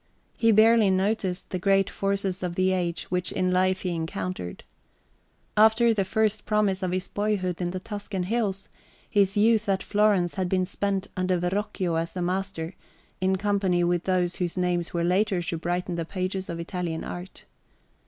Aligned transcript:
He 0.35 0.51
barely 0.51 0.89
noticed 0.89 1.51
the 1.51 1.59
great 1.59 1.87
forces 1.87 2.41
of 2.41 2.55
the 2.55 2.71
age 2.71 3.03
which 3.11 3.31
in 3.31 3.51
life 3.51 3.81
he 3.81 3.93
encountered. 3.93 4.63
After 5.55 5.93
the 5.93 6.03
first 6.05 6.43
promise 6.47 6.81
of 6.81 6.89
his 6.89 7.07
boyhood 7.07 7.61
in 7.61 7.69
the 7.69 7.79
Tuscan 7.79 8.23
hills, 8.23 8.67
his 9.07 9.37
youth 9.37 9.69
at 9.69 9.83
Florence 9.83 10.33
had 10.33 10.49
been 10.49 10.65
spent 10.65 11.05
under 11.15 11.37
Verrocchio 11.37 11.97
as 11.97 12.15
a 12.15 12.21
master, 12.23 12.73
in 13.19 13.35
company 13.35 13.83
with 13.83 14.05
those 14.05 14.37
whose 14.37 14.57
names 14.57 14.91
were 14.91 15.03
later 15.03 15.39
to 15.43 15.57
brighten 15.59 15.97
the 15.97 16.03
pages 16.05 16.49
of 16.49 16.59
Italian 16.59 17.03
art. 17.03 17.45